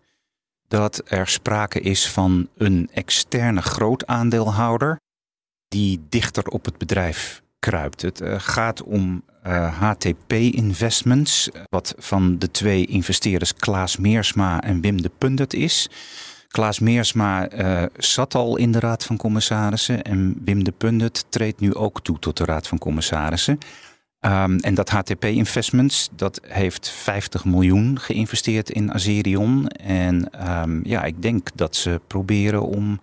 dat 0.67 1.01
er 1.05 1.27
sprake 1.27 1.79
is 1.79 2.07
van 2.07 2.49
een 2.57 2.89
externe 2.93 3.61
grootaandeelhouder 3.61 4.99
die 5.67 6.01
dichter 6.09 6.43
op 6.43 6.65
het 6.65 6.77
bedrijf 6.77 7.41
kruipt. 7.61 8.01
Het 8.01 8.21
uh, 8.21 8.35
gaat 8.37 8.83
om 8.83 9.23
uh, 9.47 9.65
eh, 9.65 9.81
HTP 9.81 10.33
Investments, 10.33 11.49
wat 11.69 11.93
van 11.97 12.37
de 12.37 12.51
twee 12.51 12.85
investeerders 12.85 13.55
Klaas 13.55 13.97
Meersma 13.97 14.61
en 14.61 14.81
Wim 14.81 15.01
de 15.01 15.11
Pundert 15.17 15.53
is. 15.53 15.89
Klaas 16.47 16.79
Meersma 16.79 17.49
zat 17.97 18.35
al 18.35 18.57
in 18.57 18.71
de 18.71 18.79
Raad 18.79 19.05
van 19.05 19.17
Commissarissen 19.17 20.01
en 20.01 20.41
Wim 20.43 20.63
de 20.63 20.71
Pundert 20.71 21.25
treedt 21.29 21.59
nu 21.59 21.73
ook 21.73 22.01
toe 22.01 22.19
tot 22.19 22.37
de 22.37 22.45
Raad 22.45 22.67
van 22.67 22.77
Commissarissen. 22.77 23.57
Um, 24.25 24.59
en 24.59 24.73
dat 24.73 24.89
HTP 24.89 25.25
Investments, 25.25 26.09
dat 26.15 26.41
heeft 26.47 26.89
50 26.89 27.45
miljoen 27.45 27.99
geïnvesteerd 27.99 28.69
in 28.69 28.93
Azerion. 28.93 29.67
En 29.67 30.29
um, 30.49 30.81
ja, 30.83 31.03
ik 31.03 31.21
denk 31.21 31.49
dat 31.55 31.75
ze 31.75 32.01
proberen 32.07 32.61
om 32.61 32.99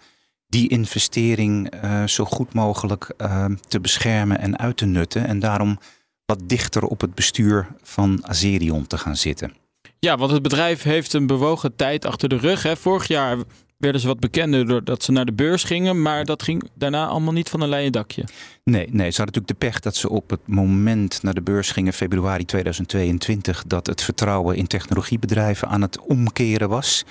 die 0.49 0.69
investering 0.69 1.75
uh, 1.85 2.05
zo 2.07 2.25
goed 2.25 2.53
mogelijk 2.53 3.15
uh, 3.23 3.45
te 3.69 3.81
beschermen 3.81 4.39
en 4.39 4.59
uit 4.59 4.77
te 4.77 4.87
nutten. 4.87 5.27
En 5.27 5.39
daarom 5.39 5.79
wat 6.25 6.49
dichter 6.49 6.83
op 6.85 7.01
het 7.01 7.15
bestuur 7.15 7.67
van 7.83 8.19
Azerion 8.23 8.87
te 8.87 8.99
gaan 8.99 9.17
zitten. 9.17 9.53
Ja, 9.99 10.17
want 10.17 10.31
het 10.31 10.43
bedrijf 10.43 10.83
heeft 10.83 11.13
een 11.13 11.27
bewogen 11.27 11.77
tijd 11.77 12.05
achter 12.05 12.29
de 12.29 12.37
rug. 12.37 12.63
Hè. 12.63 12.77
Vorig 12.77 13.09
jaar 13.09 13.37
werden 13.79 14.01
ze 14.01 14.07
wat 14.07 14.21
bekender 14.21 14.67
doordat 14.67 15.03
ze 15.03 15.13
naar 15.13 15.25
de 15.25 15.33
beurs 15.33 15.65
gingen, 15.65 16.03
maar 16.03 16.25
dat 16.25 16.43
ging 16.43 16.71
daarna 16.75 17.07
allemaal 17.07 17.33
niet 17.33 17.49
van 17.49 17.61
een 17.61 17.69
leien 17.69 17.93
dakje. 17.93 18.25
Nee, 18.65 18.87
nee, 18.91 19.11
ze 19.11 19.17
hadden 19.17 19.27
natuurlijk 19.27 19.47
de 19.47 19.67
pech 19.67 19.81
dat 19.81 19.97
ze 19.97 20.09
op 20.09 20.31
het 20.31 20.47
moment 20.47 21.23
naar 21.23 21.35
de 21.35 21.43
beurs 21.43 21.71
gingen, 21.71 21.93
februari 21.93 22.45
2022, 22.45 23.65
dat 23.67 23.87
het 23.87 24.03
vertrouwen 24.03 24.57
in 24.57 24.67
technologiebedrijven 24.67 25.69
aan 25.69 25.83
het 25.83 26.01
omkeren 26.01 26.69
was. 26.69 27.05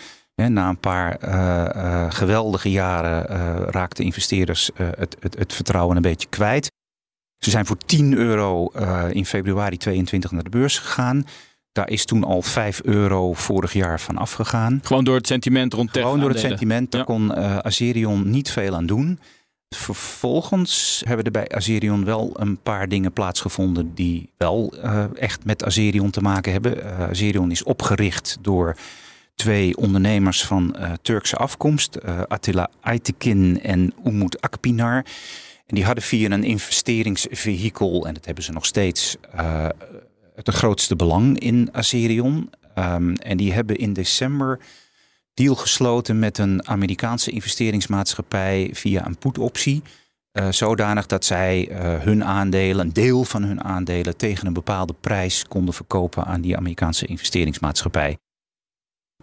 Na 0.46 0.70
een 0.70 0.79
paar 0.79 1.17
uh, 1.24 1.65
uh, 1.75 2.06
geweldige 2.12 2.72
jaren 2.72 3.32
uh, 3.32 3.67
raakten 3.70 4.03
investeerders 4.03 4.70
het, 4.75 5.17
het, 5.20 5.38
het, 5.38 5.53
vertrouwen 5.53 5.96
een 5.96 6.01
beetje 6.01 6.27
kwijt. 6.29 6.72
Ze 7.38 7.50
zijn 7.50 7.65
voor 7.65 7.77
10 7.77 8.17
euro 8.17 8.72
in 9.10 9.25
februari 9.25 9.77
2022 9.77 10.32
naar 10.32 10.44
de 10.44 10.50
beurs 10.50 10.79
gegaan. 10.79 11.25
Daar 11.72 11.89
is 11.89 12.06
toen 12.06 12.24
al 12.24 12.41
5 12.41 12.82
euro 12.84 13.34
vorig 13.34 13.74
jaar 13.74 14.00
van 14.00 14.17
afgegaan. 14.17 14.79
Gewoon 14.84 15.03
door 15.03 15.15
het 15.15 15.27
sentiment 15.27 15.74
rond 15.74 15.91
Gewoon 15.91 16.20
door 16.20 16.29
het 16.29 16.39
sentiment. 16.39 16.91
Daar 16.91 17.03
kon 17.03 17.36
Azerion 17.63 18.29
niet 18.29 18.51
veel 18.51 18.75
aan 18.75 18.86
doen. 18.86 19.20
Vervolgens 19.75 21.01
hebben 21.06 21.25
er 21.25 21.32
bij 21.32 21.50
Azerion 21.50 22.06
wel 22.06 22.32
een 22.34 22.58
paar 22.58 22.89
dingen 22.89 23.13
plaatsgevonden 23.13 23.94
die 23.94 24.29
wel 24.38 24.74
echt 25.13 25.46
met 25.46 25.63
Azerion 25.63 26.10
te 26.10 26.22
maken 26.22 26.51
hebben. 26.51 26.98
Azerion 27.10 27.51
is 27.51 27.63
opgericht 27.63 28.38
door 28.41 28.75
twee 29.38 29.77
ondernemers 29.77 30.44
van 30.46 30.75
Turkse 31.01 31.36
afkomst, 31.36 31.98
Attila 32.27 32.70
Aytekin 32.82 33.62
en 33.62 33.94
Umut 34.06 34.41
Akpinar. 34.41 35.06
En 35.65 35.75
die 35.75 35.86
hadden 35.86 36.03
via 36.03 36.29
een 36.29 36.44
investeringsvehikel, 36.44 38.08
en 38.08 38.13
dat 38.13 38.25
hebben 38.25 38.44
ze 38.44 38.51
nog 38.51 38.65
steeds, 38.65 39.17
het 40.36 40.50
grootste 40.50 40.96
belang 40.96 41.39
in 41.39 41.70
Azerion. 41.72 42.50
Um, 42.77 43.15
en 43.15 43.38
die 43.38 43.53
hebben 43.53 43.75
in 43.75 43.94
december 43.94 44.60
deal 45.34 45.56
gesloten 45.56 46.20
met 46.20 46.38
een 46.38 46.67
Amerikaanse 46.67 47.32
investeringsmaatschappij 47.32 48.70
via 48.74 49.06
een 49.06 49.17
put-optie. 49.17 49.82
Uh, 50.34 50.51
zodanig 50.51 51.06
dat 51.06 51.25
zij 51.25 51.70
uh, 51.70 51.77
hun 52.03 52.24
aandelen, 52.25 52.86
een 52.86 52.94
deel 52.94 53.24
van 53.24 53.44
hun 53.44 53.63
aandelen, 53.63 54.17
tegen 54.17 54.48
een 54.48 54.53
bepaalde 54.53 54.94
prijs 55.01 55.46
konden 55.48 55.74
verkopen 55.74 56.25
aan 56.25 56.41
die 56.41 56.58
Amerikaanse 56.58 57.06
investeringsmaatschappij. 57.06 58.17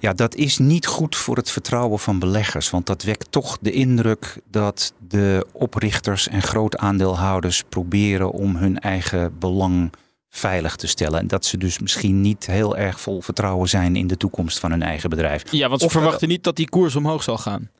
Ja, 0.01 0.13
dat 0.13 0.35
is 0.35 0.59
niet 0.59 0.87
goed 0.87 1.17
voor 1.17 1.37
het 1.37 1.51
vertrouwen 1.51 1.99
van 1.99 2.19
beleggers, 2.19 2.71
want 2.71 2.87
dat 2.87 3.03
wekt 3.03 3.33
toch 3.33 3.59
de 3.61 3.73
indruk 3.73 4.41
dat 4.51 4.95
de 5.09 5.47
oprichters 5.53 6.29
en 6.29 6.43
grootaandeelhouders 6.43 7.63
proberen 7.69 8.31
om 8.31 8.57
hun 8.57 8.79
eigen 8.79 9.39
belang 9.39 9.93
veilig 10.29 10.77
te 10.77 10.87
stellen. 10.87 11.21
En 11.21 11.27
dat 11.27 11.45
ze 11.45 11.59
dus 11.59 11.79
misschien 11.79 12.21
niet 12.21 12.47
heel 12.47 12.77
erg 12.77 13.01
vol 13.01 13.21
vertrouwen 13.21 13.69
zijn 13.69 13.97
in 13.97 14.07
de 14.07 14.17
toekomst 14.17 14.59
van 14.59 14.71
hun 14.71 14.83
eigen 14.83 15.11
bedrijf. 15.11 15.53
Ja, 15.53 15.69
want 15.69 15.81
ze 15.81 15.91
verwachten 15.91 16.29
niet 16.29 16.45
dat 16.45 16.57
die 16.57 16.69
koers 16.69 16.97
omhoog 16.97 17.23
zal 17.23 17.39
gaan. 17.39 17.71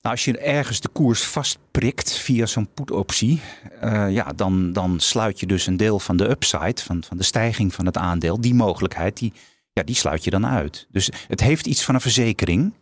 Nou, 0.00 0.18
als 0.18 0.24
je 0.24 0.38
ergens 0.38 0.80
de 0.80 0.88
koers 0.88 1.24
vastprikt 1.24 2.12
via 2.12 2.46
zo'n 2.46 2.68
put-optie, 2.74 3.40
uh, 3.84 4.12
ja, 4.12 4.32
dan, 4.36 4.72
dan 4.72 5.00
sluit 5.00 5.40
je 5.40 5.46
dus 5.46 5.66
een 5.66 5.76
deel 5.76 5.98
van 5.98 6.16
de 6.16 6.28
upside, 6.28 6.82
van, 6.82 7.04
van 7.04 7.16
de 7.16 7.22
stijging 7.22 7.74
van 7.74 7.86
het 7.86 7.96
aandeel, 7.96 8.40
die 8.40 8.54
mogelijkheid, 8.54 9.16
die, 9.16 9.32
ja, 9.76 9.82
die 9.82 9.94
sluit 9.94 10.24
je 10.24 10.30
dan 10.30 10.46
uit. 10.46 10.86
Dus 10.90 11.10
het 11.28 11.40
heeft 11.40 11.66
iets 11.66 11.84
van 11.84 11.94
een 11.94 12.00
verzekering. 12.00 12.72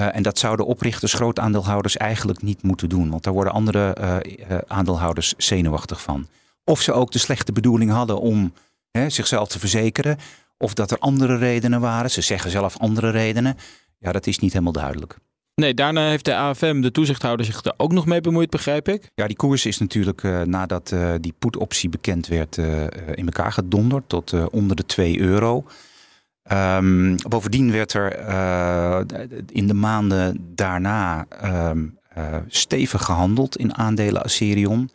Uh, 0.00 0.16
en 0.16 0.22
dat 0.22 0.38
zouden 0.38 0.66
oprichters, 0.66 1.12
grootaandeelhouders 1.12 1.96
eigenlijk 1.96 2.42
niet 2.42 2.62
moeten 2.62 2.88
doen. 2.88 3.10
Want 3.10 3.22
daar 3.22 3.32
worden 3.32 3.52
andere 3.52 3.96
uh, 4.00 4.58
aandeelhouders 4.66 5.34
zenuwachtig 5.36 6.02
van. 6.02 6.26
Of 6.64 6.80
ze 6.80 6.92
ook 6.92 7.10
de 7.10 7.18
slechte 7.18 7.52
bedoeling 7.52 7.90
hadden 7.90 8.20
om 8.20 8.52
hè, 8.90 9.10
zichzelf 9.10 9.48
te 9.48 9.58
verzekeren. 9.58 10.18
Of 10.58 10.74
dat 10.74 10.90
er 10.90 10.98
andere 10.98 11.36
redenen 11.36 11.80
waren. 11.80 12.10
Ze 12.10 12.20
zeggen 12.20 12.50
zelf 12.50 12.78
andere 12.78 13.10
redenen. 13.10 13.56
Ja, 13.98 14.12
dat 14.12 14.26
is 14.26 14.38
niet 14.38 14.52
helemaal 14.52 14.72
duidelijk. 14.72 15.16
Nee, 15.54 15.74
daarna 15.74 16.08
heeft 16.08 16.24
de 16.24 16.34
AFM, 16.34 16.80
de 16.80 16.90
toezichthouder, 16.90 17.46
zich 17.46 17.64
er 17.64 17.74
ook 17.76 17.92
nog 17.92 18.06
mee 18.06 18.20
bemoeid, 18.20 18.50
begrijp 18.50 18.88
ik? 18.88 19.10
Ja, 19.14 19.26
die 19.26 19.36
koers 19.36 19.66
is 19.66 19.78
natuurlijk 19.78 20.22
uh, 20.22 20.42
nadat 20.42 20.94
die 21.20 21.34
put-optie 21.38 21.88
bekend 21.88 22.26
werd 22.26 22.56
in 23.14 23.26
elkaar 23.26 23.52
gedonderd 23.52 24.08
tot 24.08 24.50
onder 24.50 24.76
de 24.76 24.86
2 24.86 25.20
euro. 25.20 25.64
Um, 26.52 27.16
bovendien 27.28 27.70
werd 27.70 27.92
er 27.92 28.18
in 29.46 29.66
de 29.66 29.74
maanden 29.74 30.54
daarna 30.54 31.26
um, 31.70 31.98
stevig 32.46 33.04
gehandeld 33.04 33.56
in 33.56 33.76
aandelen 33.76 34.22
Aserion. 34.22 34.90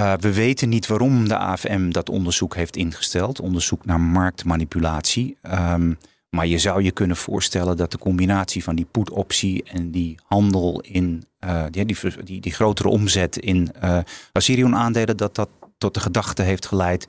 Uh, 0.00 0.12
we 0.20 0.32
weten 0.32 0.68
niet 0.68 0.86
waarom 0.86 1.28
de 1.28 1.36
AFM 1.36 1.90
dat 1.90 2.08
onderzoek 2.08 2.54
heeft 2.54 2.76
ingesteld, 2.76 3.40
onderzoek 3.40 3.84
naar 3.84 4.00
marktmanipulatie. 4.00 5.36
Um, 5.42 5.98
maar 6.36 6.46
je 6.46 6.58
zou 6.58 6.82
je 6.82 6.90
kunnen 6.90 7.16
voorstellen 7.16 7.76
dat 7.76 7.90
de 7.90 7.98
combinatie 7.98 8.64
van 8.64 8.74
die 8.74 8.86
put-optie 8.90 9.62
en 9.62 9.90
die 9.90 10.18
handel 10.24 10.80
in 10.80 11.24
uh, 11.44 11.64
die, 11.70 11.84
die, 12.24 12.40
die, 12.40 12.52
grotere 12.52 12.88
omzet 12.88 13.36
in 13.36 13.70
uh, 13.84 13.98
Assyrion-aandelen, 14.32 15.16
dat 15.16 15.34
dat 15.34 15.48
tot 15.78 15.94
de 15.94 16.00
gedachte 16.00 16.42
heeft 16.42 16.66
geleid 16.66 17.08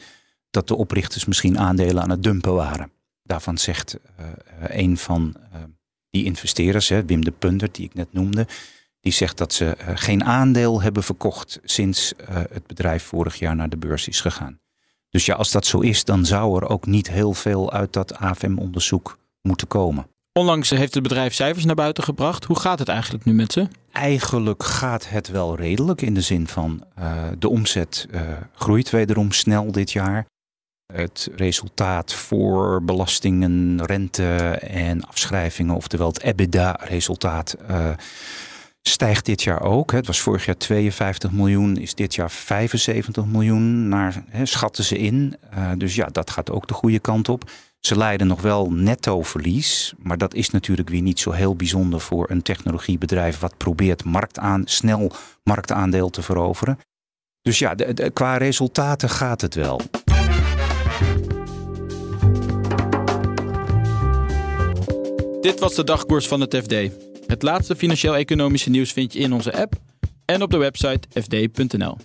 dat 0.50 0.68
de 0.68 0.76
oprichters 0.76 1.26
misschien 1.26 1.60
aandelen 1.60 2.04
aan 2.04 2.10
het 2.10 2.24
dumpen 2.24 2.54
waren. 2.54 2.92
Daarvan 3.24 3.58
zegt 3.58 3.98
een 4.68 4.98
van 4.98 5.36
die 6.10 6.26
investeerders, 6.26 6.90
hè, 6.90 7.06
Wim 7.06 7.24
de 7.24 7.32
Punder, 7.32 7.72
die 7.72 7.86
ik 7.86 7.94
net 7.94 8.14
noemde, 8.14 8.48
die 9.00 9.14
zegt 9.14 9.38
dat 9.38 9.54
ze 9.54 9.76
geen 9.96 10.24
aandeel 10.24 10.82
hebben 10.82 11.04
verkocht 11.04 11.60
sinds 11.64 12.14
het 12.28 12.68
bedrijf 12.68 13.04
vorig 13.04 13.36
jaar 13.36 13.56
naar 13.56 13.70
de 13.70 13.78
beurs 13.78 14.08
is 14.08 14.22
gegaan. 14.22 14.60
Dus 15.10 15.26
ja, 15.26 15.36
als 15.36 15.52
dat 15.52 15.66
zo 15.66 15.80
is, 15.80 16.04
dan 16.04 16.26
zou 16.26 16.62
er 16.62 16.70
ook 16.70 16.86
niet 16.86 17.10
heel 17.10 17.34
veel 17.34 17.72
uit 17.72 17.94
dat 17.94 18.16
AFM-onderzoek 18.16 19.18
moeten 19.42 19.68
komen. 19.68 20.08
Onlangs 20.40 20.70
heeft 20.70 20.94
het 20.94 21.04
bedrijf 21.04 21.34
cijfers 21.34 21.66
naar 21.66 21.76
buiten 21.76 22.04
gebracht. 22.04 22.44
Hoe 22.44 22.60
gaat 22.60 22.80
het 22.80 22.88
eigenlijk 22.88 23.26
nu 23.26 23.34
met 23.34 23.52
ze? 23.52 23.68
Eigenlijk 23.92 24.64
gaat 24.64 25.10
het 25.10 25.28
wel 25.28 25.56
redelijk 25.56 26.02
in 26.02 26.14
de 26.14 26.22
zin 26.22 26.48
van 26.48 26.84
uh, 27.00 27.24
de 27.40 27.50
omzet 27.50 28.08
groeit 28.54 28.90
wederom 28.90 29.32
snel 29.32 29.72
dit 29.72 29.92
jaar. 29.92 30.26
Het 30.94 31.30
resultaat 31.36 32.14
voor 32.14 32.84
belastingen, 32.84 33.86
rente 33.86 34.36
en 34.60 35.04
afschrijvingen, 35.04 35.76
oftewel 35.76 36.08
het 36.08 36.22
EBITDA-resultaat 36.22 37.56
stijgt 38.84 39.26
dit 39.26 39.44
jaar 39.44 39.62
ook. 39.62 39.92
Het 39.92 40.08
was 40.08 40.22
vorig 40.22 40.46
jaar 40.46 40.58
52 40.58 41.32
miljoen, 41.32 41.78
is 41.78 41.96
dit 41.96 42.16
jaar 42.16 42.32
75 42.32 43.26
miljoen, 43.26 43.88
naar, 43.88 44.24
schatten 44.44 44.84
ze 44.84 44.98
in. 44.98 45.36
Uh, 45.58 45.72
dus 45.78 45.96
ja, 45.96 46.06
dat 46.12 46.30
gaat 46.30 46.52
ook 46.52 46.68
de 46.68 46.74
goede 46.74 47.00
kant 47.00 47.30
op. 47.30 47.52
Ze 47.80 47.98
leiden 47.98 48.28
nog 48.28 48.42
wel 48.42 48.72
netto 48.72 49.22
verlies, 49.22 49.94
maar 49.98 50.18
dat 50.18 50.34
is 50.34 50.50
natuurlijk 50.50 50.90
weer 50.90 51.02
niet 51.02 51.20
zo 51.20 51.32
heel 51.32 51.56
bijzonder 51.56 52.00
voor 52.00 52.30
een 52.30 52.42
technologiebedrijf 52.42 53.40
wat 53.40 53.58
probeert 53.58 54.04
marktaan, 54.04 54.62
snel 54.66 55.12
marktaandeel 55.44 56.10
te 56.10 56.22
veroveren. 56.22 56.80
Dus 57.42 57.60
ja, 57.60 57.76
qua 58.14 58.38
resultaten 58.38 59.10
gaat 59.10 59.42
het 59.42 59.56
wel. 59.56 59.82
Dit 65.42 65.60
was 65.60 65.76
de 65.76 65.84
dagkoers 65.84 66.28
van 66.28 66.42
het 66.42 66.56
FD. 66.56 66.74
Het 67.28 67.42
laatste 67.42 67.76
financieel-economische 67.76 68.70
nieuws 68.70 68.92
vind 68.92 69.14
je 69.14 69.20
in 69.20 69.34
onze 69.34 69.58
app 69.58 69.74
en 70.26 70.42
op 70.42 70.52
de 70.52 70.58
website 70.58 71.22
fd.nl. 71.22 71.98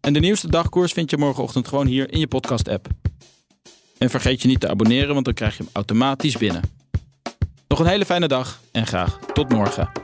En 0.00 0.12
de 0.12 0.20
nieuwste 0.20 0.50
dagkoers 0.50 0.92
vind 0.92 1.10
je 1.10 1.16
morgenochtend 1.16 1.68
gewoon 1.68 1.86
hier 1.86 2.12
in 2.12 2.18
je 2.18 2.26
podcast-app. 2.26 2.88
En 3.98 4.10
vergeet 4.10 4.42
je 4.42 4.48
niet 4.48 4.60
te 4.60 4.68
abonneren, 4.68 5.12
want 5.12 5.24
dan 5.24 5.34
krijg 5.34 5.56
je 5.56 5.62
hem 5.62 5.72
automatisch 5.72 6.36
binnen. 6.36 6.62
Nog 7.68 7.78
een 7.78 7.86
hele 7.86 8.04
fijne 8.04 8.28
dag 8.28 8.60
en 8.72 8.86
graag 8.86 9.18
tot 9.32 9.48
morgen. 9.48 10.03